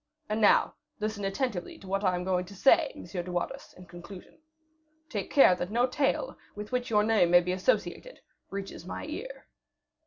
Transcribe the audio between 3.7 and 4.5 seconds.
in conclusion.